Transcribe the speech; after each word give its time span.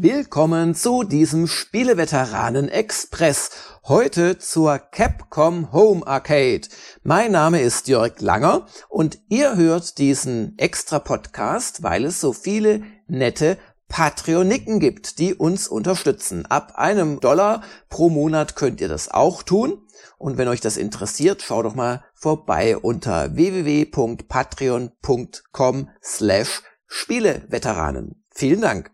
Willkommen 0.00 0.76
zu 0.76 1.02
diesem 1.02 1.48
Spieleveteranen 1.48 2.68
Express. 2.68 3.50
Heute 3.82 4.38
zur 4.38 4.78
Capcom 4.78 5.72
Home 5.72 6.06
Arcade. 6.06 6.68
Mein 7.02 7.32
Name 7.32 7.60
ist 7.60 7.88
Jörg 7.88 8.20
Langer 8.20 8.66
und 8.88 9.18
ihr 9.28 9.56
hört 9.56 9.98
diesen 9.98 10.56
extra 10.56 11.00
Podcast, 11.00 11.82
weil 11.82 12.04
es 12.04 12.20
so 12.20 12.32
viele 12.32 12.84
nette 13.08 13.58
Patreoniken 13.88 14.78
gibt, 14.78 15.18
die 15.18 15.34
uns 15.34 15.66
unterstützen. 15.66 16.46
Ab 16.46 16.74
einem 16.76 17.18
Dollar 17.18 17.64
pro 17.88 18.08
Monat 18.08 18.54
könnt 18.54 18.80
ihr 18.80 18.86
das 18.86 19.10
auch 19.10 19.42
tun. 19.42 19.84
Und 20.16 20.38
wenn 20.38 20.46
euch 20.46 20.60
das 20.60 20.76
interessiert, 20.76 21.42
schaut 21.42 21.64
doch 21.64 21.74
mal 21.74 22.04
vorbei 22.14 22.78
unter 22.78 23.34
www.patreon.com 23.34 25.88
slash 26.00 26.62
Spieleveteranen. 26.86 28.22
Vielen 28.30 28.60
Dank. 28.60 28.92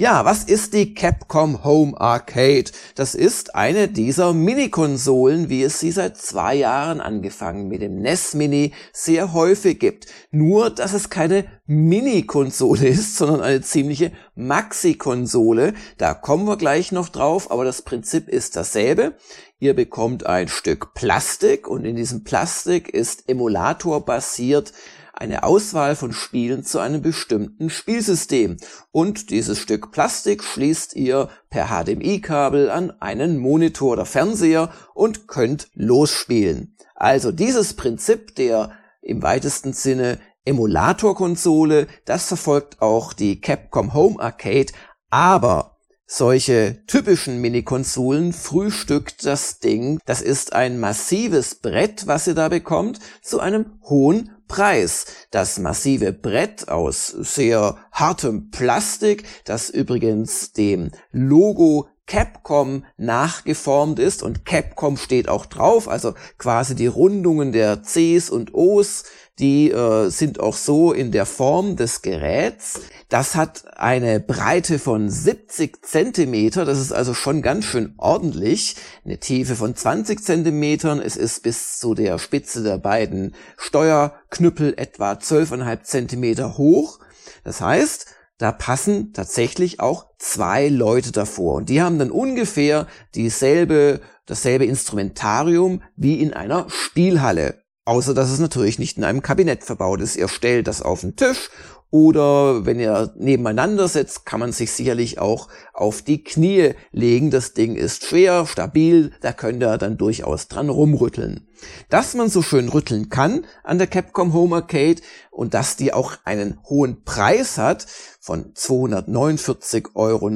Ja, 0.00 0.24
was 0.24 0.44
ist 0.44 0.72
die 0.72 0.94
Capcom 0.94 1.62
Home 1.62 2.00
Arcade? 2.00 2.70
Das 2.94 3.14
ist 3.14 3.54
eine 3.54 3.86
dieser 3.86 4.32
Mini-Konsolen, 4.32 5.50
wie 5.50 5.62
es 5.62 5.78
sie 5.78 5.90
seit 5.90 6.16
zwei 6.16 6.54
Jahren 6.54 7.02
angefangen 7.02 7.68
mit 7.68 7.82
dem 7.82 7.96
NES 7.96 8.32
Mini 8.32 8.72
sehr 8.94 9.34
häufig 9.34 9.78
gibt. 9.78 10.06
Nur, 10.30 10.70
dass 10.70 10.94
es 10.94 11.10
keine 11.10 11.44
Mini-Konsole 11.66 12.88
ist, 12.88 13.18
sondern 13.18 13.42
eine 13.42 13.60
ziemliche 13.60 14.12
Maxi-Konsole. 14.36 15.74
Da 15.98 16.14
kommen 16.14 16.46
wir 16.46 16.56
gleich 16.56 16.92
noch 16.92 17.10
drauf, 17.10 17.50
aber 17.50 17.66
das 17.66 17.82
Prinzip 17.82 18.26
ist 18.26 18.56
dasselbe. 18.56 19.16
Ihr 19.58 19.74
bekommt 19.74 20.24
ein 20.24 20.48
Stück 20.48 20.94
Plastik 20.94 21.68
und 21.68 21.84
in 21.84 21.96
diesem 21.96 22.24
Plastik 22.24 22.88
ist 22.88 23.28
Emulator 23.28 24.02
basiert 24.06 24.72
eine 25.20 25.42
Auswahl 25.42 25.96
von 25.96 26.12
Spielen 26.12 26.64
zu 26.64 26.78
einem 26.78 27.02
bestimmten 27.02 27.68
Spielsystem 27.68 28.56
und 28.90 29.30
dieses 29.30 29.58
Stück 29.58 29.92
Plastik 29.92 30.42
schließt 30.42 30.96
ihr 30.96 31.28
per 31.50 31.68
HDMI-Kabel 31.68 32.70
an 32.70 32.90
einen 33.00 33.38
Monitor 33.38 33.92
oder 33.92 34.06
Fernseher 34.06 34.72
und 34.94 35.28
könnt 35.28 35.68
losspielen. 35.74 36.74
Also 36.94 37.32
dieses 37.32 37.74
Prinzip 37.74 38.34
der 38.36 38.72
im 39.02 39.22
weitesten 39.22 39.74
Sinne 39.74 40.18
Emulator-Konsole, 40.46 41.86
das 42.06 42.26
verfolgt 42.26 42.80
auch 42.80 43.12
die 43.12 43.40
Capcom 43.40 43.92
Home 43.92 44.18
Arcade, 44.20 44.72
aber 45.10 45.76
solche 46.06 46.82
typischen 46.86 47.40
Mini-Konsolen 47.40 48.32
frühstückt 48.32 49.24
das 49.24 49.60
Ding. 49.60 50.00
Das 50.06 50.22
ist 50.22 50.54
ein 50.54 50.80
massives 50.80 51.56
Brett, 51.56 52.06
was 52.06 52.26
ihr 52.26 52.34
da 52.34 52.48
bekommt, 52.48 52.98
zu 53.22 53.38
einem 53.38 53.78
hohen 53.84 54.30
Preis. 54.50 55.06
Das 55.30 55.60
massive 55.60 56.12
Brett 56.12 56.68
aus 56.68 57.06
sehr 57.06 57.76
hartem 57.92 58.50
Plastik, 58.50 59.22
das 59.44 59.70
übrigens 59.70 60.52
dem 60.52 60.90
Logo 61.12 61.86
Capcom 62.06 62.84
nachgeformt 62.96 64.00
ist 64.00 64.24
und 64.24 64.44
Capcom 64.44 64.96
steht 64.96 65.28
auch 65.28 65.46
drauf, 65.46 65.86
also 65.86 66.14
quasi 66.36 66.74
die 66.74 66.88
Rundungen 66.88 67.52
der 67.52 67.82
Cs 67.82 68.28
und 68.28 68.52
Os, 68.52 69.04
die 69.40 69.70
äh, 69.70 70.10
sind 70.10 70.38
auch 70.38 70.54
so 70.54 70.92
in 70.92 71.12
der 71.12 71.26
Form 71.26 71.76
des 71.76 72.02
Geräts. 72.02 72.80
Das 73.08 73.34
hat 73.34 73.64
eine 73.76 74.20
Breite 74.20 74.78
von 74.78 75.08
70 75.08 75.84
Zentimeter, 75.84 76.64
das 76.64 76.78
ist 76.78 76.92
also 76.92 77.14
schon 77.14 77.42
ganz 77.42 77.64
schön 77.64 77.94
ordentlich. 77.96 78.76
Eine 79.04 79.18
Tiefe 79.18 79.56
von 79.56 79.74
20 79.74 80.22
Zentimetern, 80.22 81.00
es 81.00 81.16
ist 81.16 81.42
bis 81.42 81.78
zu 81.78 81.94
der 81.94 82.18
Spitze 82.18 82.62
der 82.62 82.78
beiden 82.78 83.34
Steuerknüppel 83.56 84.74
etwa 84.76 85.12
12,5 85.12 85.82
Zentimeter 85.82 86.58
hoch. 86.58 87.00
Das 87.42 87.60
heißt, 87.60 88.06
da 88.36 88.52
passen 88.52 89.12
tatsächlich 89.12 89.80
auch 89.80 90.06
zwei 90.18 90.68
Leute 90.68 91.12
davor 91.12 91.56
und 91.56 91.68
die 91.68 91.82
haben 91.82 91.98
dann 91.98 92.10
ungefähr 92.10 92.86
dieselbe, 93.14 94.00
dasselbe 94.26 94.66
Instrumentarium 94.66 95.82
wie 95.96 96.20
in 96.20 96.32
einer 96.32 96.66
Spielhalle. 96.68 97.60
Außer 97.84 98.14
dass 98.14 98.30
es 98.30 98.38
natürlich 98.38 98.78
nicht 98.78 98.98
in 98.98 99.04
einem 99.04 99.22
Kabinett 99.22 99.64
verbaut 99.64 100.00
ist. 100.00 100.16
Ihr 100.16 100.28
stellt 100.28 100.68
das 100.68 100.82
auf 100.82 101.00
den 101.00 101.16
Tisch 101.16 101.50
oder 101.90 102.64
wenn 102.64 102.78
ihr 102.78 103.12
nebeneinander 103.16 103.88
setzt, 103.88 104.24
kann 104.24 104.38
man 104.38 104.52
sich 104.52 104.70
sicherlich 104.70 105.18
auch 105.18 105.48
auf 105.72 106.02
die 106.02 106.22
Knie 106.22 106.74
legen. 106.92 107.30
Das 107.30 107.52
Ding 107.52 107.74
ist 107.74 108.04
schwer, 108.04 108.46
stabil, 108.46 109.12
da 109.20 109.32
könnt 109.32 109.62
ihr 109.62 109.76
dann 109.76 109.98
durchaus 109.98 110.46
dran 110.46 110.68
rumrütteln. 110.68 111.48
Dass 111.88 112.14
man 112.14 112.28
so 112.28 112.42
schön 112.42 112.68
rütteln 112.68 113.08
kann 113.08 113.46
an 113.64 113.78
der 113.78 113.86
Capcom 113.86 114.32
Home 114.32 114.56
Arcade 114.56 115.00
und 115.30 115.54
dass 115.54 115.76
die 115.76 115.92
auch 115.92 116.16
einen 116.24 116.58
hohen 116.68 117.02
Preis 117.04 117.56
hat 117.56 117.86
von 118.20 118.52
249,99 118.52 119.94
Euro, 119.94 120.26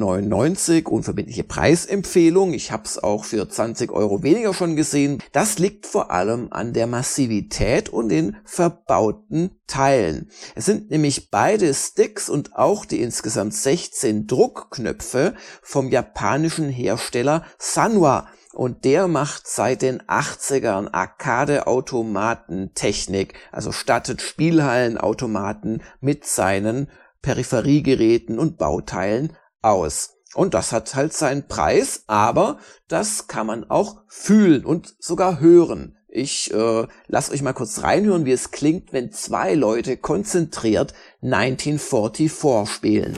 unverbindliche 0.95 1.43
Preisempfehlung. 1.43 2.53
Ich 2.53 2.71
habe 2.71 2.85
es 2.85 2.97
auch 3.03 3.23
für 3.25 3.47
20 3.47 3.91
Euro 3.91 4.23
weniger 4.23 4.53
schon 4.53 4.75
gesehen. 4.75 5.21
Das 5.31 5.59
liegt 5.59 5.85
vor 5.85 6.11
allem 6.11 6.47
an 6.51 6.73
der 6.73 6.87
Massivität 6.87 7.89
und 7.89 8.09
den 8.09 8.37
verbauten 8.45 9.51
Teilen. 9.67 10.31
Es 10.55 10.65
sind 10.65 10.89
nämlich 10.89 11.29
beide 11.29 11.73
Sticks 11.73 12.29
und 12.29 12.55
auch 12.55 12.85
die 12.85 13.01
insgesamt 13.01 13.53
16 13.53 14.25
Druckknöpfe 14.27 15.35
vom 15.61 15.89
japanischen 15.89 16.69
Hersteller 16.69 17.45
Sanwa 17.59 18.27
und 18.55 18.85
der 18.85 19.07
macht 19.07 19.47
seit 19.47 19.81
den 19.81 20.01
80ern 20.01 20.89
Arcade-Automaten-Technik, 20.91 23.33
also 23.51 23.71
stattet 23.71 24.21
Spielhallenautomaten 24.21 25.81
mit 25.99 26.25
seinen 26.25 26.89
Peripheriegeräten 27.21 28.39
und 28.39 28.57
Bauteilen 28.57 29.33
aus. 29.61 30.11
Und 30.33 30.53
das 30.53 30.71
hat 30.71 30.95
halt 30.95 31.13
seinen 31.13 31.47
Preis, 31.47 32.03
aber 32.07 32.59
das 32.87 33.27
kann 33.27 33.47
man 33.47 33.69
auch 33.69 34.01
fühlen 34.07 34.65
und 34.65 34.95
sogar 34.99 35.39
hören. 35.39 35.97
Ich 36.07 36.53
äh, 36.53 36.87
lasse 37.07 37.33
euch 37.33 37.41
mal 37.41 37.53
kurz 37.53 37.83
reinhören, 37.83 38.25
wie 38.25 38.31
es 38.31 38.51
klingt, 38.51 38.93
wenn 38.93 39.11
zwei 39.11 39.53
Leute 39.53 39.97
konzentriert 39.97 40.93
1944 41.21 42.69
spielen. 42.69 43.17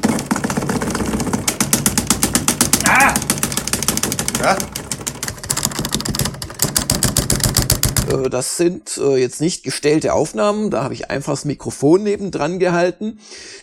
Äh, 8.07 8.29
das 8.29 8.57
sind 8.57 8.97
äh, 8.97 9.17
jetzt 9.17 9.41
nicht 9.41 9.63
gestellte 9.63 10.13
Aufnahmen, 10.13 10.69
da 10.69 10.83
habe 10.83 10.93
ich 10.93 11.09
einfach 11.09 11.33
das 11.33 11.45
Mikrofon 11.45 12.03
nebendran 12.03 12.59
gehalten. 12.59 13.19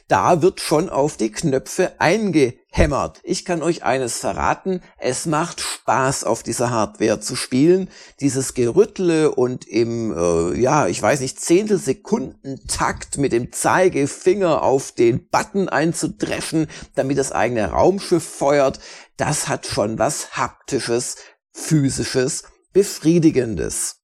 Da 0.09 0.43
wird 0.43 0.60
schon 0.60 0.88
auf 0.88 1.16
die 1.16 1.31
Knöpfe 1.31 1.93
eingehämmert. 1.99 3.21
Ich 3.22 3.44
kann 3.44 3.62
euch 3.62 3.84
eines 3.84 4.19
verraten, 4.19 4.81
es 4.99 5.27
macht 5.27 5.60
Spaß 5.60 6.25
auf 6.25 6.43
dieser 6.43 6.71
Hardware 6.71 7.21
zu 7.21 7.37
spielen. 7.37 7.88
Dieses 8.21 8.54
Gerüttle 8.54 9.34
und 9.34 9.66
im, 9.66 10.12
äh, 10.16 10.60
ja, 10.60 10.87
ich 10.87 11.00
weiß 11.00 11.21
nicht, 11.21 11.41
Zehntelsekunden-Takt 11.41 13.19
mit 13.19 13.33
dem 13.33 13.53
Zeigefinger 13.53 14.62
auf 14.62 14.93
den 14.93 15.28
Button 15.28 15.69
einzudreschen, 15.69 16.69
damit 16.94 17.19
das 17.19 17.33
eigene 17.33 17.71
Raumschiff 17.71 18.25
feuert, 18.25 18.81
das 19.16 19.49
hat 19.49 19.66
schon 19.66 19.99
was 19.99 20.37
Haptisches, 20.37 21.16
Physisches, 21.53 22.44
Befriedigendes. 22.72 24.03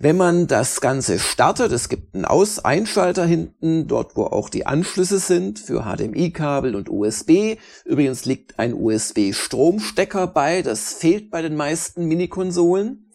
Wenn 0.00 0.16
man 0.16 0.46
das 0.46 0.80
Ganze 0.80 1.18
startet, 1.18 1.72
es 1.72 1.88
gibt 1.88 2.14
einen 2.14 2.24
Aus 2.24 2.64
Einschalter 2.64 3.26
hinten, 3.26 3.88
dort 3.88 4.16
wo 4.16 4.24
auch 4.24 4.48
die 4.48 4.66
Anschlüsse 4.66 5.18
sind 5.18 5.58
für 5.58 5.82
HDMI-Kabel 5.82 6.76
und 6.76 6.88
USB. 6.88 7.56
Übrigens 7.84 8.24
liegt 8.24 8.58
ein 8.58 8.74
USB-Stromstecker 8.74 10.28
bei, 10.28 10.62
das 10.62 10.92
fehlt 10.92 11.30
bei 11.30 11.42
den 11.42 11.56
meisten 11.56 12.06
Minikonsolen. 12.06 13.10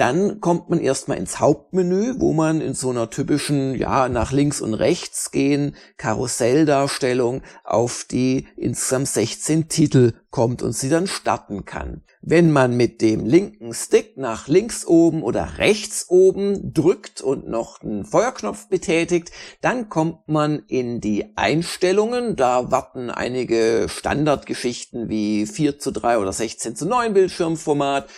Dann 0.00 0.40
kommt 0.40 0.70
man 0.70 0.80
erstmal 0.80 1.18
ins 1.18 1.40
Hauptmenü, 1.40 2.14
wo 2.16 2.32
man 2.32 2.62
in 2.62 2.72
so 2.72 2.88
einer 2.88 3.10
typischen, 3.10 3.74
ja, 3.74 4.08
nach 4.08 4.32
links 4.32 4.62
und 4.62 4.72
rechts 4.72 5.30
gehen, 5.30 5.76
Karusselldarstellung 5.98 7.42
auf 7.64 8.06
die 8.10 8.46
insgesamt 8.56 9.08
16 9.08 9.68
Titel 9.68 10.14
kommt 10.30 10.62
und 10.62 10.72
sie 10.72 10.88
dann 10.88 11.06
starten 11.06 11.66
kann. 11.66 12.00
Wenn 12.22 12.50
man 12.50 12.78
mit 12.78 13.02
dem 13.02 13.26
linken 13.26 13.74
Stick 13.74 14.16
nach 14.16 14.48
links 14.48 14.86
oben 14.86 15.22
oder 15.22 15.58
rechts 15.58 16.06
oben 16.08 16.72
drückt 16.72 17.20
und 17.20 17.46
noch 17.48 17.82
einen 17.82 18.06
Feuerknopf 18.06 18.68
betätigt, 18.68 19.32
dann 19.60 19.90
kommt 19.90 20.28
man 20.28 20.62
in 20.68 21.02
die 21.02 21.36
Einstellungen. 21.36 22.36
Da 22.36 22.70
warten 22.70 23.10
einige 23.10 23.86
Standardgeschichten 23.90 25.10
wie 25.10 25.44
4 25.44 25.78
zu 25.78 25.90
3 25.90 26.16
oder 26.16 26.32
16 26.32 26.74
zu 26.74 26.86
9 26.86 27.12
Bildschirmformat. 27.12 28.08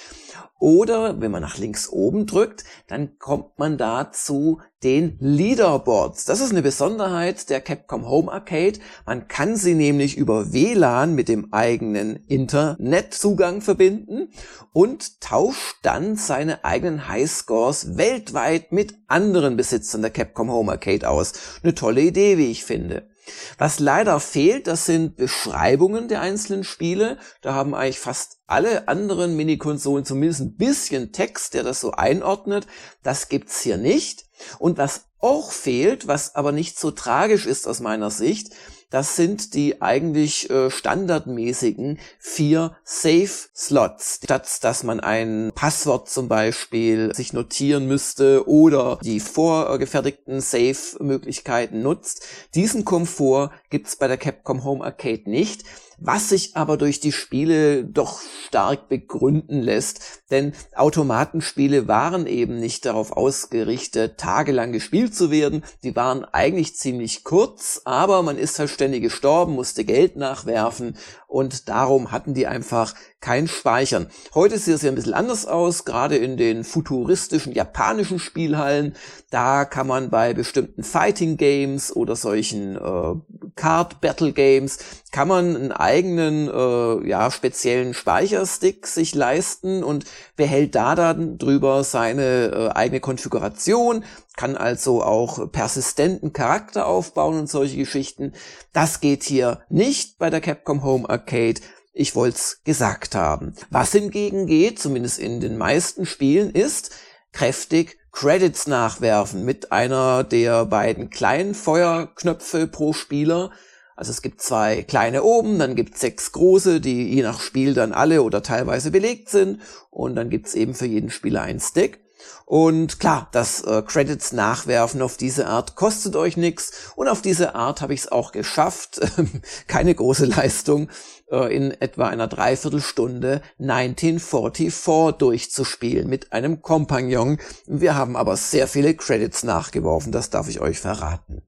Oder 0.63 1.21
wenn 1.21 1.33
man 1.33 1.43
nach 1.43 1.59
links 1.59 1.89
oben 1.89 2.25
drückt, 2.25 2.63
dann 2.87 3.19
kommt 3.19 3.59
man 3.59 3.79
da 3.79 4.13
zu 4.13 4.61
den 4.85 5.17
Leaderboards. 5.19 6.25
Das 6.25 6.41
ist 6.41 6.53
eine 6.53 6.63
Besonderheit 6.63 7.51
der 7.51 7.61
Capcom 7.61 8.09
Home 8.09 8.31
Arcade. 8.31 8.79
Man 9.05 9.27
kann 9.27 9.57
sie 9.57 9.75
nämlich 9.75 10.17
über 10.17 10.53
WLAN 10.53 11.17
mit 11.17 11.29
dem 11.29 11.53
eigenen 11.53 12.15
Internetzugang 12.29 13.61
verbinden 13.61 14.29
und 14.73 15.21
tauscht 15.21 15.79
dann 15.83 16.15
seine 16.15 16.65
eigenen 16.65 17.09
Highscores 17.09 17.97
weltweit 17.97 18.71
mit 18.71 18.95
anderen 19.09 19.57
Besitzern 19.57 20.03
der 20.03 20.13
Capcom 20.13 20.49
Home 20.49 20.71
Arcade 20.71 21.09
aus. 21.09 21.33
Eine 21.65 21.75
tolle 21.75 22.03
Idee, 22.03 22.39
wie 22.39 22.53
ich 22.53 22.65
finde. 22.65 23.11
Was 23.59 23.79
leider 23.79 24.19
fehlt, 24.21 24.67
das 24.67 24.87
sind 24.87 25.17
Beschreibungen 25.17 26.09
der 26.09 26.21
einzelnen 26.21 26.65
Spiele. 26.65 27.19
Da 27.41 27.55
haben 27.55 27.75
eigentlich 27.75 28.01
fast 28.01 28.39
alle 28.47 28.89
anderen 28.89 29.37
Minikonsolen 29.37 30.05
zumindest 30.05 30.41
ein 30.41 30.57
bisschen 30.57 31.13
Text, 31.13 31.55
der 31.55 31.63
das 31.63 31.81
so 31.81 31.93
einordnet. 31.93 32.67
Das 33.03 33.29
gibt's 33.29 33.61
hier 33.61 33.77
nicht. 33.77 34.27
Und 34.59 34.79
was 34.79 35.07
auch 35.21 35.53
fehlt, 35.53 36.09
was 36.09 36.35
aber 36.35 36.53
nicht 36.53 36.79
so 36.79 36.91
tragisch 36.91 37.47
ist 37.47 37.69
aus 37.69 37.81
meiner 37.81 38.11
Sicht, 38.11 38.53
das 38.93 39.17
sind 39.17 39.55
die 39.55 39.81
eigentlich 39.81 40.51
äh, 40.51 40.71
standardmäßigen 40.71 41.99
vier 42.19 42.77
Safe-Slots. 42.85 44.21
Statt 44.23 44.63
dass 44.63 44.83
man 44.83 45.01
ein 45.01 45.51
Passwort 45.55 46.11
zum 46.11 46.29
Beispiel 46.29 47.15
sich 47.15 47.33
notieren 47.33 47.87
müsste 47.89 48.47
oder 48.47 48.99
die 49.03 49.19
vorgefertigten 49.19 50.43
Safe-Möglichkeiten 50.43 51.83
nutzt. 51.83 52.27
Diesen 52.55 52.85
Komfort 52.85 53.51
gibt's 53.71 53.97
bei 53.97 54.09
der 54.09 54.19
Capcom 54.19 54.63
Home 54.63 54.85
Arcade 54.85 55.23
nicht 55.25 55.65
was 56.05 56.29
sich 56.29 56.57
aber 56.57 56.77
durch 56.77 57.01
die 57.01 57.13
Spiele 57.13 57.85
doch 57.85 58.21
stark 58.47 58.89
begründen 58.89 59.61
lässt. 59.61 60.23
Denn 60.31 60.53
Automatenspiele 60.75 61.89
waren 61.89 62.27
eben 62.27 62.59
nicht 62.59 62.85
darauf 62.85 63.13
ausgerichtet, 63.13 64.19
tagelang 64.19 64.73
gespielt 64.73 65.15
zu 65.15 65.31
werden. 65.31 65.63
Die 65.85 65.95
waren 65.95 66.25
eigentlich 66.25 66.77
ziemlich 66.77 67.25
kurz, 67.25 67.83
aber 67.85 68.23
man 68.23 68.37
ist 68.37 68.59
halt 68.59 68.71
ständig 68.71 69.03
gestorben, 69.03 69.55
musste 69.55 69.85
Geld 69.85 70.17
nachwerfen 70.17 70.97
und 71.33 71.69
darum 71.69 72.13
hatten 72.13 72.35
die 72.35 72.47
einfach 72.47 72.95
kein 73.21 73.49
Speichern. 73.49 74.09
Heute 74.35 74.59
sieht 74.59 74.75
es 74.75 74.83
ja 74.83 74.91
ein 74.91 74.97
bisschen 74.97 75.15
anders 75.15 75.47
aus, 75.47 75.85
gerade 75.85 76.17
in 76.17 76.37
den 76.37 76.63
futuristischen 76.63 77.53
japanischen 77.53 78.19
Spielhallen. 78.19 78.95
Da 79.31 79.65
kann 79.65 79.87
man 79.87 80.11
bei 80.11 80.35
bestimmten 80.35 80.83
Fighting 80.83 81.39
Games 81.39 81.95
oder 81.95 82.17
solchen 82.17 82.77
äh, 82.77 83.15
Card 83.57 84.01
Battle 84.01 84.33
Games 84.33 84.79
kann 85.11 85.29
man 85.29 85.57
einen 85.57 85.73
eigenen 85.73 86.49
äh, 86.49 87.09
ja 87.09 87.31
speziellen 87.31 87.95
Speicherstick 87.95 88.87
sich 88.87 89.15
leisten 89.15 89.83
und 89.85 90.05
behält 90.37 90.75
da 90.75 90.95
dann 90.95 91.39
drüber 91.39 91.85
seine 91.85 92.47
äh, 92.47 92.69
eigene 92.75 93.01
Konfiguration, 93.01 94.05
kann 94.37 94.57
also 94.57 95.03
auch 95.03 95.51
persistenten 95.51 96.33
Charakter 96.33 96.87
aufbauen 96.87 97.39
und 97.39 97.51
solche 97.51 97.77
Geschichten. 97.77 98.33
Das 98.73 99.01
geht 99.01 99.23
hier 99.23 99.63
nicht 99.69 100.19
bei 100.19 100.31
der 100.31 100.41
Capcom 100.41 100.83
Home 100.83 101.09
Arcade. 101.09 101.61
Ich 101.93 102.15
wollte 102.15 102.37
es 102.37 102.63
gesagt 102.65 103.15
haben. 103.15 103.55
Was 103.71 103.93
hingegen 103.93 104.47
geht, 104.47 104.79
zumindest 104.79 105.19
in 105.19 105.41
den 105.41 105.59
meisten 105.59 106.07
Spielen, 106.07 106.51
ist 106.51 106.91
kräftig 107.33 107.99
Credits 108.13 108.67
nachwerfen 108.67 109.45
mit 109.45 109.73
einer 109.73 110.23
der 110.23 110.67
beiden 110.67 111.11
kleinen 111.11 111.55
Feuerknöpfe 111.55 112.67
pro 112.67 112.93
Spieler. 112.93 113.51
Also 113.97 114.11
es 114.11 114.23
gibt 114.23 114.43
zwei 114.43 114.83
kleine 114.83 115.23
oben, 115.23 115.59
dann 115.59 115.75
gibt 115.75 115.95
es 115.95 116.01
sechs 116.01 116.33
große, 116.33 116.81
die 116.81 117.15
je 117.15 117.23
nach 117.23 117.41
Spiel 117.41 117.73
dann 117.75 117.93
alle 117.93 118.23
oder 118.23 118.43
teilweise 118.43 118.91
belegt 118.91 119.29
sind. 119.29 119.61
Und 119.91 120.15
dann 120.15 120.29
gibt 120.29 120.47
es 120.47 120.55
eben 120.55 120.75
für 120.75 120.87
jeden 120.87 121.11
Spieler 121.11 121.43
ein 121.43 121.61
Stick. 121.61 122.02
Und 122.47 123.01
klar, 123.01 123.29
das 123.33 123.63
äh, 123.63 123.83
Credits 123.83 124.33
nachwerfen 124.33 125.01
auf 125.01 125.17
diese 125.17 125.47
Art 125.47 125.75
kostet 125.77 126.17
euch 126.17 126.37
nichts 126.37 126.93
und 126.97 127.09
auf 127.09 127.23
diese 127.23 127.55
Art 127.55 127.81
habe 127.81 127.95
ich 127.95 128.01
es 128.01 128.13
auch 128.13 128.33
geschafft, 128.33 129.01
keine 129.69 129.95
große 129.95 130.27
Leistung, 130.27 130.89
äh, 131.31 131.55
in 131.55 131.71
etwa 131.71 132.09
einer 132.09 132.29
Dreiviertelstunde 132.29 133.43
1944 133.59 135.17
durchzuspielen 135.19 136.09
mit 136.09 136.33
einem 136.33 136.63
Kompagnon. 136.63 137.39
Wir 137.67 137.95
haben 137.95 138.17
aber 138.17 138.37
sehr 138.37 138.69
viele 138.69 138.95
Credits 138.95 139.43
nachgeworfen, 139.43 140.13
das 140.13 140.31
darf 140.31 140.49
ich 140.49 140.61
euch 140.61 140.79
verraten. 140.79 141.43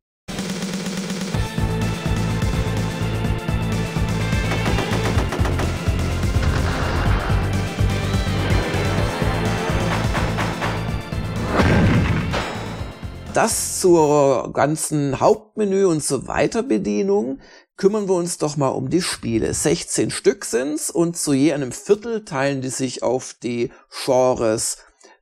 Das 13.34 13.80
zur 13.80 14.52
ganzen 14.52 15.20
Hauptmenü 15.20 15.86
und 15.86 16.02
zur 16.02 16.28
Weiterbedienung 16.28 17.40
kümmern 17.76 18.08
wir 18.08 18.14
uns 18.14 18.38
doch 18.38 18.56
mal 18.56 18.68
um 18.68 18.90
die 18.90 19.02
Spiele. 19.02 19.52
16 19.52 20.10
Stück 20.10 20.44
sind's 20.44 20.90
und 20.90 21.16
zu 21.16 21.32
je 21.32 21.52
einem 21.52 21.72
Viertel 21.72 22.24
teilen 22.24 22.62
die 22.62 22.68
sich 22.68 23.02
auf 23.02 23.34
die 23.42 23.72
Genres 24.04 24.78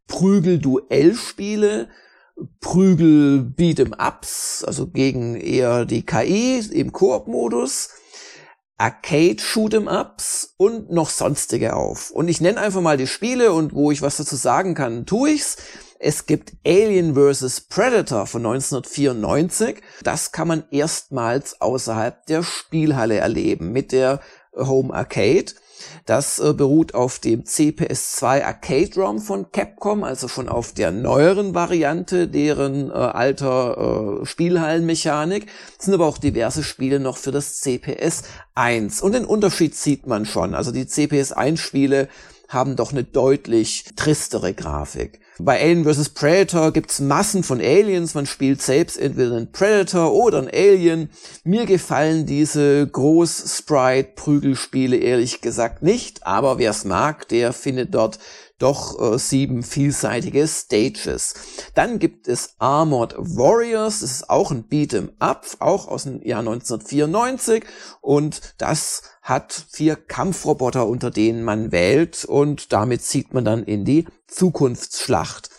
Prügel-Duell-Spiele, 0.09 1.89
Prügel-Beat'em-Ups, 2.61 4.65
also 4.65 4.89
gegen 4.89 5.37
eher 5.37 5.87
die 5.87 6.05
KI 6.05 6.59
im 6.59 6.93
Koop-Modus, 6.93 7.91
Arcade-Shoot'em-Ups 8.77 10.55
und 10.59 10.91
noch 10.91 11.09
sonstige 11.09 11.75
auf. 11.75 12.11
Und 12.11 12.29
ich 12.29 12.43
nenne 12.43 12.61
einfach 12.61 12.83
mal 12.83 12.99
die 12.99 13.07
Spiele 13.07 13.53
und 13.53 13.75
wo 13.75 13.91
ich 13.91 14.03
was 14.03 14.19
dazu 14.19 14.37
sagen 14.37 14.75
kann, 14.75 15.07
tue 15.07 15.31
ich's. 15.31 15.57
Es 16.05 16.27
gibt 16.27 16.55
Alien 16.67 17.15
vs. 17.15 17.61
Predator 17.61 18.27
von 18.27 18.45
1994. 18.45 19.77
Das 20.03 20.33
kann 20.33 20.49
man 20.49 20.65
erstmals 20.73 21.61
außerhalb 21.61 22.27
der 22.27 22.43
Spielhalle 22.43 23.19
erleben 23.19 23.71
mit 23.71 23.93
der 23.93 24.19
Home 24.57 24.93
Arcade. 24.93 25.53
Das 26.05 26.41
äh, 26.41 26.55
beruht 26.55 26.95
auf 26.95 27.21
dem 27.21 27.45
CPS2 27.45 28.43
Arcade 28.43 28.91
ROM 28.97 29.21
von 29.21 29.53
Capcom, 29.53 30.03
also 30.03 30.27
schon 30.27 30.49
auf 30.49 30.73
der 30.73 30.91
neueren 30.91 31.55
Variante 31.55 32.27
deren 32.27 32.91
äh, 32.91 32.95
alter 32.95 34.23
äh, 34.23 34.27
Spielhallenmechanik. 34.27 35.47
Es 35.79 35.85
sind 35.85 35.95
aber 35.95 36.07
auch 36.07 36.19
diverse 36.19 36.65
Spiele 36.65 36.99
noch 36.99 37.17
für 37.17 37.31
das 37.31 37.61
CPS 37.61 38.25
1. 38.57 39.03
Und 39.03 39.13
den 39.13 39.25
Unterschied 39.25 39.77
sieht 39.77 40.09
man 40.09 40.27
schon. 40.27 40.55
Also 40.55 40.73
die 40.73 40.89
CPS 40.89 41.31
1 41.31 41.61
Spiele 41.61 42.09
haben 42.53 42.77
doch 42.77 42.93
eine 42.93 43.03
deutlich 43.05 43.85
tristere 43.97 44.55
Grafik. 44.55 45.21
Bei 45.39 45.59
Alien 45.61 45.85
vs. 45.85 46.11
Predator 46.11 46.73
gibt's 46.73 47.01
Massen 47.01 47.43
von 47.43 47.59
Aliens, 47.61 48.15
man 48.15 48.27
spielt 48.27 48.61
selbst 48.61 48.99
entweder 48.99 49.35
einen 49.35 49.51
Predator 49.51 50.13
oder 50.13 50.37
einen 50.39 50.49
Alien. 50.49 51.09
Mir 51.43 51.65
gefallen 51.67 52.27
diese 52.27 52.87
Groß-Sprite-Prügelspiele 52.87 54.99
ehrlich 54.99 55.41
gesagt 55.41 55.83
nicht, 55.83 56.27
aber 56.27 56.59
wer's 56.59 56.85
mag, 56.85 57.29
der 57.29 57.55
findet 57.55 57.95
dort 57.95 58.19
doch 58.63 59.01
äh, 59.15 59.19
sieben 59.19 59.63
vielseitige 59.63 60.47
Stages. 60.47 61.35
Dann 61.75 61.99
gibt 61.99 62.29
es 62.29 62.55
Armored 62.59 63.15
Warriors, 63.19 64.01
das 64.01 64.13
ist 64.13 64.31
auch 64.31 64.51
ein 64.51 64.69
Beat'em 64.69 65.11
Up, 65.19 65.47
auch 65.59 65.89
aus 65.89 66.05
dem 66.05 66.23
Jahr 66.23 66.41
1994 66.41 67.65
und 68.01 68.41
das 68.59 69.03
hat 69.21 69.67
vier 69.71 69.97
Kampfroboter, 69.97 70.87
unter 70.87 71.11
denen 71.11 71.43
man 71.43 71.73
wählt 71.73 72.25
und 72.25 72.73
damit 72.73 73.03
zieht 73.03 73.35
man 73.35 73.45
dann 73.45 73.65
in 73.65 73.85
die 73.85 74.07
Zukunftsschlacht. 74.29 75.51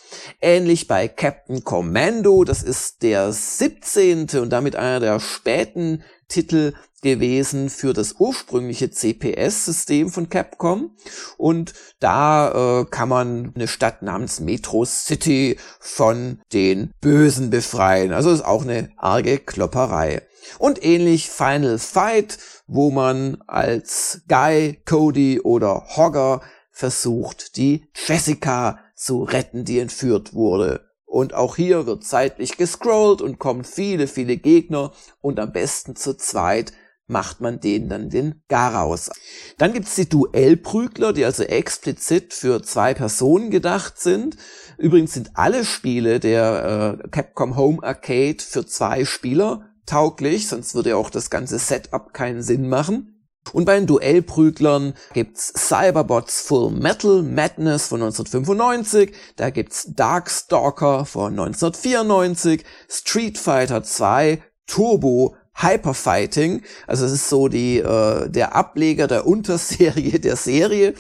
Ähnlich 0.42 0.88
bei 0.88 1.08
Captain 1.08 1.64
Commando, 1.64 2.44
das 2.44 2.64
ist 2.64 3.04
der 3.04 3.32
17. 3.32 4.30
und 4.40 4.50
damit 4.50 4.76
einer 4.76 5.00
der 5.00 5.20
späten 5.20 6.04
Titel 6.34 6.74
gewesen 7.04 7.70
für 7.70 7.94
das 7.94 8.16
ursprüngliche 8.18 8.90
CPS-System 8.90 10.10
von 10.10 10.30
Capcom. 10.30 10.96
Und 11.38 11.74
da 12.00 12.82
äh, 12.82 12.86
kann 12.86 13.10
man 13.10 13.52
eine 13.54 13.68
Stadt 13.68 14.02
namens 14.02 14.40
Metro 14.40 14.84
City 14.86 15.60
von 15.80 16.42
den 16.52 16.92
Bösen 17.02 17.52
befreien. 17.52 18.14
Also 18.14 18.32
ist 18.32 18.44
auch 18.44 18.64
eine 18.64 18.90
arge 18.98 19.38
Klopperei. 19.38 20.24
Und 20.58 20.84
ähnlich 20.84 21.30
Final 21.30 21.78
Fight, 21.78 22.40
wo 22.66 22.90
man 22.90 23.38
als 23.48 24.22
Guy, 24.28 24.82
Cody 24.86 25.40
oder 25.40 25.86
Hogger 25.96 26.42
versucht, 26.72 27.58
die 27.58 27.86
Jessica 28.08 28.80
zu 28.96 29.24
retten, 29.24 29.66
die 29.66 29.80
entführt 29.80 30.34
wurde. 30.34 30.93
Und 31.14 31.36
auch 31.36 31.58
hier 31.58 31.86
wird 31.86 32.04
zeitlich 32.04 32.58
gescrollt 32.58 33.22
und 33.22 33.38
kommen 33.38 33.64
viele, 33.66 34.08
viele 34.08 34.36
Gegner 34.36 34.94
und 35.22 35.40
am 35.40 35.52
besten 35.52 35.96
zu 35.96 36.18
zweit 36.18 36.74
macht 37.06 37.40
man 37.40 37.60
denen 37.60 37.88
dann 37.88 38.10
den 38.10 38.42
Garaus. 38.48 39.12
Dann 39.60 39.74
gibt's 39.74 39.94
die 39.94 40.10
Duellprügler, 40.10 41.14
die 41.14 41.24
also 41.24 41.44
explizit 41.44 42.34
für 42.34 42.64
zwei 42.64 42.96
Personen 42.96 43.52
gedacht 43.52 44.00
sind. 44.00 44.38
Übrigens 44.80 45.14
sind 45.14 45.30
alle 45.36 45.66
Spiele 45.66 46.20
der 46.20 46.98
äh, 47.04 47.08
Capcom 47.10 47.58
Home 47.58 47.84
Arcade 47.84 48.40
für 48.40 48.66
zwei 48.66 49.06
Spieler 49.06 49.70
tauglich, 49.86 50.48
sonst 50.48 50.74
würde 50.74 50.98
auch 50.98 51.12
das 51.12 51.30
ganze 51.30 51.60
Setup 51.60 52.12
keinen 52.12 52.42
Sinn 52.42 52.68
machen. 52.68 53.13
Und 53.52 53.66
bei 53.66 53.76
den 53.76 53.88
Duellprüglern 53.88 54.94
gibt's 55.14 55.54
Cyberbots 55.56 56.42
Full 56.42 56.72
Metal 56.72 57.22
Madness 57.22 57.88
von 57.88 58.02
1995, 58.02 59.14
da 59.36 59.50
gibt's 59.50 59.88
Darkstalker 59.94 61.06
von 61.06 61.34
1994, 61.34 62.64
Street 62.90 63.38
Fighter 63.38 63.84
2 63.84 64.42
Turbo 64.66 65.36
Hyperfighting, 65.56 66.64
also 66.88 67.06
es 67.06 67.12
ist 67.12 67.30
so 67.30 67.48
die 67.48 67.78
äh, 67.78 68.28
der 68.28 68.56
Ableger 68.56 69.08
der 69.08 69.28
Unterserie 69.28 70.20
der 70.20 70.36
Serie 70.36 70.96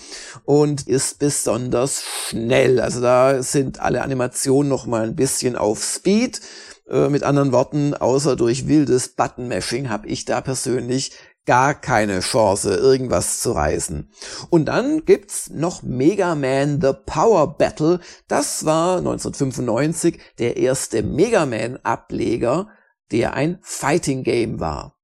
und 0.45 0.87
ist 0.87 1.17
besonders 1.17 2.03
schnell. 2.03 2.79
Also 2.79 3.01
da 3.01 3.41
sind 3.41 3.79
alle 3.79 4.03
Animationen 4.03 4.69
noch 4.69 4.85
mal 4.85 5.03
ein 5.03 5.15
bisschen 5.15 5.55
auf 5.55 5.83
Speed 5.83 6.39
Äh, 6.89 7.07
mit 7.07 7.23
anderen 7.23 7.53
Worten, 7.53 7.93
außer 7.93 8.35
durch 8.35 8.67
wildes 8.67 9.09
Button-Mashing 9.09 9.89
habe 9.89 10.07
ich 10.07 10.25
da 10.25 10.41
persönlich 10.41 11.13
gar 11.45 11.73
keine 11.73 12.21
Chance, 12.21 12.75
irgendwas 12.75 13.39
zu 13.39 13.51
reißen. 13.51 14.09
Und 14.49 14.65
dann 14.65 15.05
gibt's 15.05 15.49
noch 15.49 15.83
Mega 15.83 16.35
Man 16.35 16.81
The 16.81 16.93
Power 17.05 17.57
Battle. 17.57 17.99
Das 18.27 18.65
war 18.65 18.97
1995 18.97 20.19
der 20.39 20.57
erste 20.57 21.03
Mega 21.03 21.45
Man 21.45 21.77
Ableger, 21.83 22.67
der 23.11 23.33
ein 23.33 23.59
Fighting 23.61 24.23
Game 24.23 24.59
war. 24.59 24.95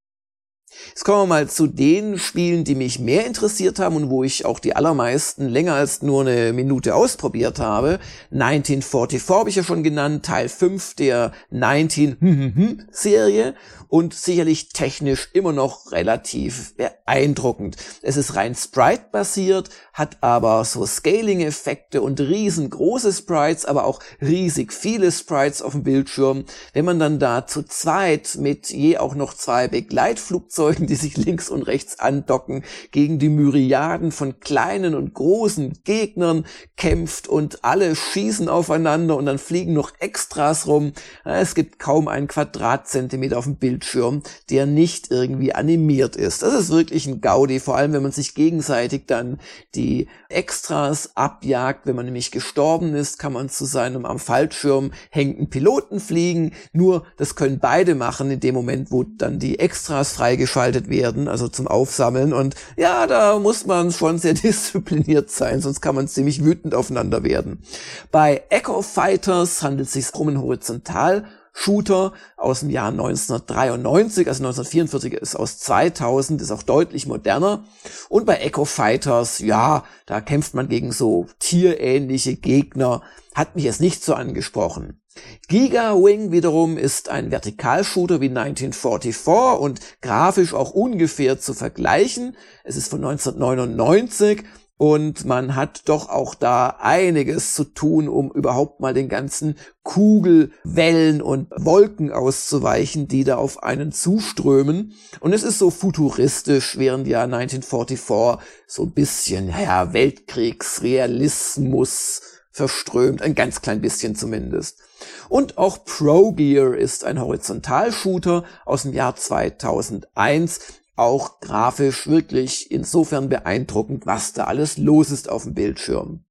Jetzt 0.90 1.04
kommen 1.04 1.24
wir 1.24 1.28
mal 1.28 1.50
zu 1.50 1.68
den 1.68 2.18
Spielen, 2.18 2.64
die 2.64 2.76
mich 2.76 3.00
mehr 3.00 3.26
interessiert 3.26 3.80
haben 3.80 3.96
und 3.96 4.10
wo 4.10 4.24
ich 4.24 4.46
auch 4.46 4.60
die 4.60 4.76
allermeisten 4.76 5.48
länger 5.48 5.74
als 5.74 6.02
nur 6.02 6.22
eine 6.22 6.54
Minute 6.54 6.96
ausprobiert 6.96 7.60
habe. 7.60 8.00
1944 8.32 9.30
habe 9.30 9.50
ich 9.50 9.56
ja 9.56 9.64
schon 9.64 9.84
genannt, 9.84 10.26
Teil 10.26 10.50
5 10.50 10.96
der 10.96 11.32
19 11.52 12.88
Serie 12.92 13.56
und 13.88 14.14
sicherlich 14.14 14.70
technisch 14.70 15.30
immer 15.34 15.52
noch 15.52 15.92
relativ 15.92 16.74
beeindruckend. 17.10 17.76
Es 18.04 18.18
ist 18.18 18.36
rein 18.36 18.54
Sprite-basiert, 18.54 19.70
hat 19.94 20.18
aber 20.22 20.64
so 20.64 20.86
Scaling-Effekte 20.86 22.02
und 22.02 22.20
riesengroße 22.20 23.12
Sprites, 23.12 23.66
aber 23.66 23.86
auch 23.86 24.00
riesig 24.22 24.72
viele 24.72 25.12
Sprites 25.12 25.62
auf 25.62 25.72
dem 25.72 25.84
Bildschirm. 25.84 26.46
Wenn 26.74 26.86
man 26.86 27.00
dann 27.00 27.18
da 27.18 27.48
zu 27.48 27.64
zweit 27.64 28.38
mit 28.40 28.70
je 28.70 28.98
auch 28.98 29.16
noch 29.16 29.34
zwei 29.34 29.68
Begleitflugzeugen, 29.68 30.86
die 30.86 30.96
sich 30.96 31.18
links 31.18 31.50
und 31.50 31.64
rechts 31.64 32.00
andocken, 32.00 32.64
gegen 32.92 33.18
die 33.18 33.30
Myriaden 33.30 34.12
von 34.12 34.40
kleinen 34.40 34.94
und 34.94 35.14
großen 35.14 35.80
Gegnern 35.84 36.46
kämpft 36.78 37.28
und 37.28 37.64
alle 37.64 37.96
schießen 37.96 38.50
aufeinander 38.50 39.18
und 39.18 39.26
dann 39.26 39.40
fliegen 39.40 39.74
noch 39.74 39.94
Extras 40.00 40.68
rum. 40.68 40.94
Es 41.26 41.56
gibt 41.56 41.80
kaum 41.80 42.08
einen 42.08 42.28
Quadratzentimeter 42.28 43.38
auf 43.38 43.46
dem 43.46 43.56
Bildschirm 43.56 43.80
Bildschirm, 43.80 44.24
der 44.50 44.66
nicht 44.66 45.12
irgendwie 45.12 45.54
animiert 45.54 46.16
ist. 46.16 46.42
Das 46.44 46.54
ist 46.54 46.70
wirklich 46.70 46.99
ein 47.08 47.22
Gaudi, 47.22 47.60
vor 47.60 47.78
allem 47.78 47.94
wenn 47.94 48.04
man 48.04 48.12
sich 48.12 48.36
gegenseitig 48.36 49.06
dann 49.08 49.40
die 49.76 50.08
Extras 50.30 51.16
abjagt. 51.16 51.86
Wenn 51.86 51.96
man 51.96 52.06
nämlich 52.06 52.32
gestorben 52.32 52.96
ist, 52.96 53.20
kann 53.20 53.34
man 53.34 53.50
zu 53.50 53.66
seinem 53.66 54.06
am 54.06 54.20
Fallschirm 54.20 54.92
hängenden 55.10 55.50
Piloten 55.50 56.00
fliegen. 56.00 56.54
Nur 56.74 57.06
das 57.18 57.36
können 57.36 57.60
beide 57.60 57.96
machen 57.96 58.32
in 58.32 58.40
dem 58.40 58.56
Moment, 58.56 58.92
wo 58.92 59.04
dann 59.04 59.40
die 59.40 59.60
Extras 59.60 60.14
freigeschaltet 60.14 60.90
werden, 60.90 61.28
also 61.28 61.48
zum 61.48 61.68
Aufsammeln. 61.68 62.34
Und 62.34 62.56
ja, 62.78 63.08
da 63.08 63.40
muss 63.40 63.66
man 63.66 63.92
schon 63.92 64.18
sehr 64.18 64.34
diszipliniert 64.36 65.30
sein, 65.30 65.62
sonst 65.62 65.82
kann 65.82 65.96
man 65.96 66.08
ziemlich 66.08 66.44
wütend 66.44 66.76
aufeinander 66.76 67.24
werden. 67.24 67.64
Bei 68.12 68.44
Echo 68.50 68.82
Fighters 68.82 69.62
handelt 69.62 69.88
es 69.88 69.94
sich 69.94 70.14
um 70.14 70.30
ein 70.30 70.42
horizontal 70.42 71.26
Shooter 71.54 72.14
aus 72.38 72.62
dem 72.62 72.70
Jahr 72.70 72.90
1993, 72.90 74.28
also 74.28 74.44
1944 74.44 75.14
ist 75.14 75.36
aus 75.36 75.60
2000, 75.60 76.42
ist 76.42 76.52
auch 76.52 76.64
deutlich 76.64 77.08
moderner. 77.08 77.66
Und 78.08 78.26
bei 78.26 78.38
Echo 78.38 78.66
Fighters, 78.66 79.40
ja, 79.40 79.84
da 80.06 80.22
kämpft 80.22 80.54
man 80.54 80.70
gegen 80.70 80.92
so 80.92 81.28
tierähnliche 81.40 82.36
Gegner, 82.36 83.02
hat 83.36 83.56
mich 83.56 83.66
jetzt 83.66 83.82
nicht 83.82 84.04
so 84.04 84.14
angesprochen. 84.14 85.02
Giga 85.48 85.96
Wing 85.96 86.32
wiederum 86.32 86.78
ist 86.78 87.10
ein 87.10 87.32
Vertikalshooter 87.32 88.22
wie 88.22 88.30
1944 88.30 89.60
und 89.60 89.80
grafisch 90.02 90.54
auch 90.54 90.72
ungefähr 90.72 91.40
zu 91.40 91.54
vergleichen. 91.54 92.38
Es 92.64 92.76
ist 92.76 92.90
von 92.90 93.04
1999 93.04 94.44
und 94.80 95.26
man 95.26 95.56
hat 95.58 95.90
doch 95.90 96.08
auch 96.08 96.34
da 96.36 96.78
einiges 96.80 97.54
zu 97.54 97.66
tun, 97.66 98.08
um 98.08 98.32
überhaupt 98.32 98.80
mal 98.80 98.94
den 98.94 99.10
ganzen 99.10 99.58
Kugelwellen 99.84 101.22
und 101.22 101.50
Wolken 101.54 102.14
auszuweichen, 102.14 103.10
die 103.10 103.26
da 103.26 103.36
auf 103.36 103.62
einen 103.62 103.92
zuströmen. 103.92 104.94
Und 105.20 105.34
es 105.34 105.44
ist 105.44 105.60
so 105.60 105.70
futuristisch, 105.70 106.78
während 106.78 107.08
ja 107.08 107.24
1944 107.24 108.48
so 108.68 108.84
ein 108.84 108.92
bisschen, 108.92 109.50
ja, 109.50 109.92
Weltkriegsrealismus 109.92 112.22
verströmt, 112.50 113.22
ein 113.22 113.36
ganz 113.36 113.62
klein 113.62 113.82
bisschen 113.82 114.16
zumindest. 114.16 114.80
Und 115.28 115.58
auch 115.58 115.84
Pro 115.84 116.32
Gear 116.32 116.74
ist 116.74 117.04
ein 117.04 117.20
Horizontalshooter 117.20 118.46
aus 118.64 118.84
dem 118.84 118.94
Jahr 118.94 119.18
2001, 119.18 120.62
auch 121.00 121.40
grafisch 121.40 122.08
wirklich 122.08 122.72
insofern 122.72 123.30
beeindruckend, 123.30 124.06
was 124.06 124.34
da 124.34 124.46
alles 124.46 124.78
los 124.78 125.12
ist 125.12 125.30
auf 125.30 125.44
dem 125.44 125.54
Bildschirm. 125.54 126.26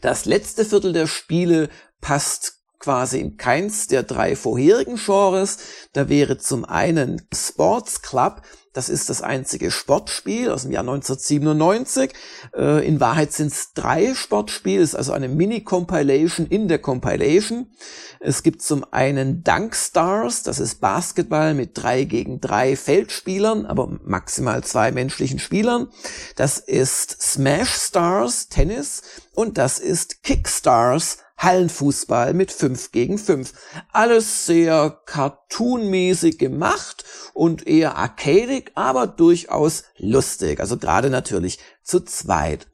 Das 0.00 0.24
letzte 0.24 0.64
Viertel 0.64 0.92
der 0.92 1.06
Spiele 1.06 1.68
passt 2.00 2.57
quasi 2.78 3.20
in 3.20 3.36
keins 3.36 3.86
der 3.88 4.02
drei 4.02 4.36
vorherigen 4.36 4.96
Genres. 4.96 5.58
Da 5.92 6.08
wäre 6.08 6.38
zum 6.38 6.64
einen 6.64 7.22
Sports 7.32 8.02
Club, 8.02 8.42
das 8.78 8.88
ist 8.88 9.08
das 9.08 9.22
einzige 9.22 9.72
Sportspiel 9.72 10.52
aus 10.52 10.62
dem 10.62 10.70
Jahr 10.70 10.82
1997. 10.82 12.12
Äh, 12.54 12.86
in 12.86 13.00
Wahrheit 13.00 13.32
sind 13.32 13.48
es 13.52 13.72
drei 13.72 14.14
Sportspiele, 14.14 14.82
ist 14.82 14.94
also 14.94 15.12
eine 15.12 15.28
Mini-Compilation 15.28 16.46
in 16.46 16.68
der 16.68 16.78
Compilation. 16.78 17.72
Es 18.20 18.44
gibt 18.44 18.62
zum 18.62 18.84
einen 18.92 19.42
Dunk 19.42 19.74
Stars, 19.74 20.44
das 20.44 20.60
ist 20.60 20.80
Basketball 20.80 21.54
mit 21.54 21.70
drei 21.74 22.04
gegen 22.04 22.40
drei 22.40 22.76
Feldspielern, 22.76 23.66
aber 23.66 23.98
maximal 24.04 24.62
zwei 24.62 24.92
menschlichen 24.92 25.40
Spielern. 25.40 25.88
Das 26.36 26.58
ist 26.58 27.20
Smash 27.20 27.74
Stars, 27.74 28.48
Tennis. 28.48 29.02
Und 29.34 29.58
das 29.58 29.78
ist 29.78 30.22
Kick 30.22 30.48
Stars, 30.48 31.18
Hallenfußball 31.38 32.34
mit 32.34 32.52
5 32.52 32.92
gegen 32.92 33.16
5. 33.16 33.52
Alles 33.92 34.46
sehr 34.46 35.00
cartoonmäßig 35.06 36.38
gemacht 36.38 37.04
und 37.32 37.66
eher 37.66 37.96
arcadig, 37.96 38.72
aber 38.74 39.06
durchaus 39.06 39.84
lustig. 39.96 40.60
Also 40.60 40.76
gerade 40.76 41.10
natürlich 41.10 41.58
zu 41.82 42.00
zweit. 42.00 42.66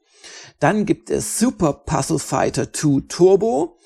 Dann 0.59 0.85
gibt 0.85 1.09
es 1.09 1.37
Super 1.37 1.73
Puzzle 1.73 2.19
Fighter 2.19 2.73
2 2.73 3.03
Turbo. 3.07 3.77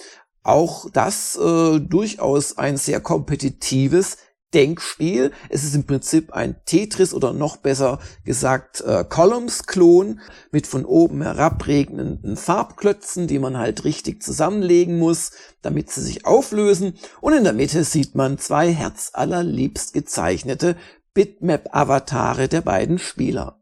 Auch 0.43 0.89
das 0.91 1.35
äh, 1.35 1.79
durchaus 1.79 2.57
ein 2.57 2.77
sehr 2.77 3.01
kompetitives 3.01 4.17
Denkspiel. 4.53 5.31
Es 5.49 5.63
ist 5.63 5.75
im 5.75 5.85
Prinzip 5.85 6.33
ein 6.33 6.55
Tetris 6.65 7.13
oder 7.13 7.33
noch 7.33 7.57
besser 7.57 7.99
gesagt 8.25 8.81
äh, 8.81 9.03
Columns-Klon 9.07 10.19
mit 10.51 10.67
von 10.67 10.85
oben 10.85 11.21
herabregnenden 11.21 12.37
Farbklötzen, 12.37 13.27
die 13.27 13.39
man 13.39 13.57
halt 13.57 13.83
richtig 13.83 14.23
zusammenlegen 14.23 14.97
muss, 14.97 15.31
damit 15.61 15.91
sie 15.91 16.01
sich 16.01 16.25
auflösen. 16.25 16.97
Und 17.21 17.33
in 17.33 17.43
der 17.43 17.53
Mitte 17.53 17.83
sieht 17.83 18.15
man 18.15 18.37
zwei 18.37 18.71
herzallerliebst 18.71 19.93
gezeichnete 19.93 20.75
Bitmap-Avatare 21.13 22.47
der 22.47 22.61
beiden 22.61 22.97
Spieler. 22.97 23.59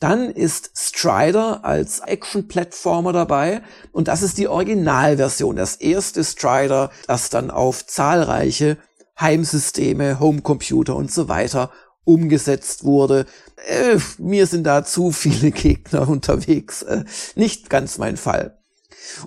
Dann 0.00 0.30
ist 0.30 0.72
Strider 0.76 1.64
als 1.64 2.00
Action-Plattformer 2.00 3.12
dabei 3.12 3.62
und 3.92 4.08
das 4.08 4.22
ist 4.22 4.36
die 4.36 4.48
Originalversion, 4.48 5.56
das 5.56 5.76
erste 5.76 6.22
Strider, 6.24 6.90
das 7.06 7.30
dann 7.30 7.50
auf 7.50 7.86
zahlreiche 7.86 8.76
Heimsysteme, 9.18 10.20
Homecomputer 10.20 10.96
und 10.96 11.10
so 11.10 11.28
weiter 11.28 11.70
umgesetzt 12.04 12.84
wurde. 12.84 13.26
Äh, 13.66 13.98
mir 14.18 14.46
sind 14.46 14.64
da 14.64 14.84
zu 14.84 15.12
viele 15.12 15.50
Gegner 15.52 16.08
unterwegs. 16.08 16.82
Äh, 16.82 17.04
nicht 17.34 17.68
ganz 17.68 17.98
mein 17.98 18.16
Fall. 18.16 18.58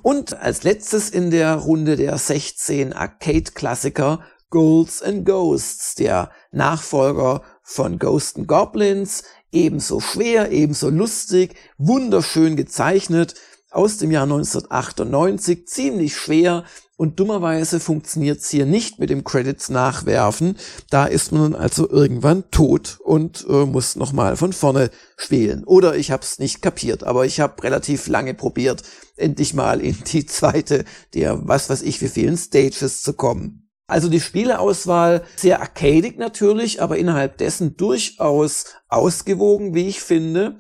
Und 0.02 0.40
als 0.40 0.64
letztes 0.64 1.10
in 1.10 1.32
der 1.32 1.56
Runde 1.56 1.96
der 1.96 2.18
16 2.18 2.94
Arcade-Klassiker 2.94 4.24
Ghouls 4.50 5.04
and 5.04 5.26
Ghosts, 5.26 5.96
der 5.96 6.32
Nachfolger 6.52 7.44
von 7.62 8.00
Ghost 8.00 8.38
and 8.38 8.48
Goblins, 8.48 9.24
ebenso 9.52 10.00
schwer, 10.00 10.52
ebenso 10.52 10.90
lustig, 10.90 11.56
wunderschön 11.78 12.56
gezeichnet, 12.56 13.36
aus 13.72 13.98
dem 13.98 14.12
Jahr 14.12 14.24
1998, 14.24 15.68
ziemlich 15.68 16.16
schwer, 16.16 16.64
und 17.00 17.18
dummerweise 17.18 17.80
funktioniert's 17.80 18.50
hier 18.50 18.66
nicht 18.66 19.00
mit 19.00 19.10
dem 19.10 19.24
Credits 19.24 19.70
nachwerfen. 19.70 20.58
Da 20.90 21.06
ist 21.06 21.32
man 21.32 21.56
also 21.56 21.90
irgendwann 21.90 22.52
tot 22.52 23.00
und 23.02 23.46
äh, 23.48 23.66
muss 23.66 23.96
nochmal 23.96 24.36
von 24.36 24.52
vorne 24.52 24.92
spielen. 25.16 25.64
Oder 25.64 25.96
ich 25.96 26.12
hab's 26.12 26.40
nicht 26.40 26.62
kapiert, 26.62 27.06
aber 27.06 27.26
ich 27.26 27.40
habe 27.40 27.64
relativ 27.64 28.08
lange 28.08 28.34
probiert, 28.34 28.84
endlich 29.16 29.54
mal 29.54 29.80
in 29.80 29.96
die 30.08 30.26
zweite 30.28 30.84
der 31.14 31.48
was 31.48 31.70
weiß 31.70 31.84
ich 31.84 32.02
wie 32.02 32.10
vielen 32.10 32.36
Stages 32.36 33.02
zu 33.02 33.14
kommen. 33.14 33.69
Also 33.90 34.08
die 34.08 34.20
Spieleauswahl 34.20 35.24
sehr 35.36 35.62
arcadig 35.62 36.18
natürlich, 36.18 36.82
aber 36.82 36.98
innerhalb 36.98 37.38
dessen 37.38 37.76
durchaus 37.76 38.66
ausgewogen, 38.88 39.74
wie 39.74 39.88
ich 39.88 40.02
finde. 40.02 40.60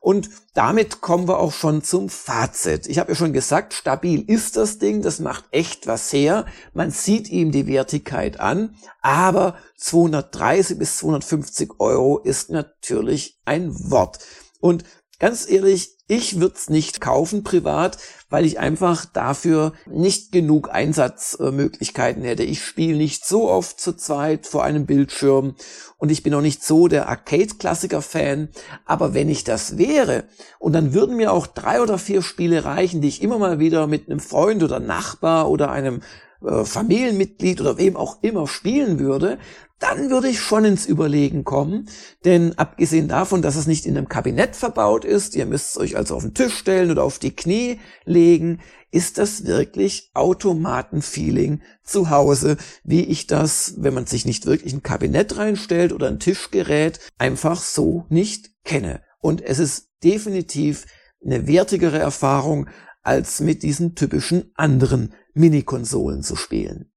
Und 0.00 0.30
damit 0.54 1.00
kommen 1.02 1.28
wir 1.28 1.38
auch 1.38 1.52
schon 1.52 1.82
zum 1.82 2.08
Fazit. 2.08 2.86
Ich 2.86 2.98
habe 2.98 3.12
ja 3.12 3.16
schon 3.16 3.34
gesagt, 3.34 3.74
stabil 3.74 4.22
ist 4.26 4.56
das 4.56 4.78
Ding, 4.78 5.02
das 5.02 5.20
macht 5.20 5.44
echt 5.50 5.86
was 5.86 6.12
her. 6.12 6.46
Man 6.72 6.90
sieht 6.90 7.28
ihm 7.28 7.52
die 7.52 7.66
Wertigkeit 7.66 8.40
an, 8.40 8.74
aber 9.02 9.56
230 9.76 10.78
bis 10.78 10.96
250 10.98 11.72
Euro 11.78 12.18
ist 12.18 12.50
natürlich 12.50 13.38
ein 13.44 13.90
Wort. 13.90 14.18
Und 14.60 14.84
Ganz 15.20 15.48
ehrlich, 15.50 15.98
ich 16.08 16.40
würde 16.40 16.54
es 16.56 16.70
nicht 16.70 17.02
kaufen 17.02 17.44
privat, 17.44 17.98
weil 18.30 18.46
ich 18.46 18.58
einfach 18.58 19.04
dafür 19.04 19.72
nicht 19.86 20.32
genug 20.32 20.70
Einsatzmöglichkeiten 20.72 22.22
hätte. 22.22 22.44
Ich 22.44 22.64
spiele 22.64 22.96
nicht 22.96 23.26
so 23.26 23.50
oft 23.50 23.80
zu 23.80 23.94
zweit 23.94 24.46
vor 24.46 24.64
einem 24.64 24.86
Bildschirm 24.86 25.56
und 25.98 26.10
ich 26.10 26.22
bin 26.22 26.32
auch 26.32 26.40
nicht 26.40 26.64
so 26.64 26.88
der 26.88 27.08
Arcade-Klassiker-Fan. 27.08 28.48
Aber 28.86 29.12
wenn 29.12 29.28
ich 29.28 29.44
das 29.44 29.76
wäre 29.76 30.24
und 30.58 30.72
dann 30.72 30.94
würden 30.94 31.16
mir 31.16 31.32
auch 31.32 31.46
drei 31.46 31.82
oder 31.82 31.98
vier 31.98 32.22
Spiele 32.22 32.64
reichen, 32.64 33.00
die 33.02 33.08
ich 33.08 33.20
immer 33.20 33.38
mal 33.38 33.58
wieder 33.58 33.86
mit 33.86 34.08
einem 34.08 34.20
Freund 34.20 34.62
oder 34.62 34.80
Nachbar 34.80 35.50
oder 35.50 35.70
einem 35.70 36.00
äh, 36.44 36.64
Familienmitglied 36.64 37.60
oder 37.60 37.78
wem 37.78 37.96
auch 37.96 38.22
immer 38.22 38.46
spielen 38.46 38.98
würde, 38.98 39.38
dann 39.78 40.10
würde 40.10 40.28
ich 40.28 40.40
schon 40.40 40.64
ins 40.64 40.86
Überlegen 40.86 41.42
kommen. 41.42 41.88
Denn 42.24 42.56
abgesehen 42.58 43.08
davon, 43.08 43.42
dass 43.42 43.56
es 43.56 43.66
nicht 43.66 43.86
in 43.86 43.96
einem 43.96 44.08
Kabinett 44.08 44.54
verbaut 44.54 45.04
ist, 45.04 45.34
ihr 45.34 45.46
müsst 45.46 45.70
es 45.70 45.78
euch 45.78 45.96
also 45.96 46.16
auf 46.16 46.22
den 46.22 46.34
Tisch 46.34 46.54
stellen 46.54 46.90
oder 46.90 47.02
auf 47.02 47.18
die 47.18 47.34
Knie 47.34 47.80
legen, 48.04 48.60
ist 48.92 49.18
das 49.18 49.46
wirklich 49.46 50.10
Automatenfeeling 50.14 51.62
zu 51.82 52.10
Hause, 52.10 52.56
wie 52.84 53.04
ich 53.04 53.26
das, 53.26 53.74
wenn 53.78 53.94
man 53.94 54.06
sich 54.06 54.26
nicht 54.26 54.46
wirklich 54.46 54.72
ein 54.72 54.82
Kabinett 54.82 55.36
reinstellt 55.36 55.92
oder 55.92 56.08
ein 56.08 56.18
Tischgerät, 56.18 57.00
einfach 57.18 57.62
so 57.62 58.04
nicht 58.08 58.50
kenne. 58.64 59.00
Und 59.20 59.42
es 59.42 59.58
ist 59.58 59.88
definitiv 60.02 60.86
eine 61.24 61.46
wertigere 61.46 61.98
Erfahrung, 61.98 62.68
als 63.02 63.40
mit 63.40 63.62
diesen 63.62 63.94
typischen 63.94 64.52
anderen 64.54 65.14
Minikonsolen 65.40 66.22
zu 66.22 66.36
spielen. 66.36 66.92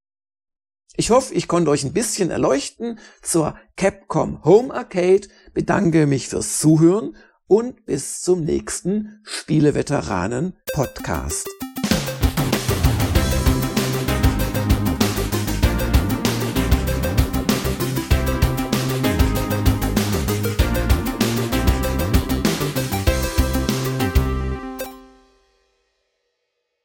Ich 0.95 1.09
hoffe, 1.09 1.33
ich 1.33 1.47
konnte 1.47 1.71
euch 1.71 1.83
ein 1.83 1.93
bisschen 1.93 2.29
erleuchten 2.29 2.99
zur 3.21 3.57
Capcom 3.75 4.43
Home 4.43 4.73
Arcade, 4.73 5.27
bedanke 5.53 6.05
mich 6.05 6.27
fürs 6.27 6.59
Zuhören 6.59 7.15
und 7.47 7.85
bis 7.85 8.21
zum 8.21 8.43
nächsten 8.43 9.21
Spieleveteranen 9.23 10.55
Podcast. 10.73 11.47